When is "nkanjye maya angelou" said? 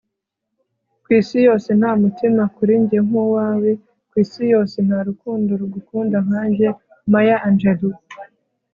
6.25-7.97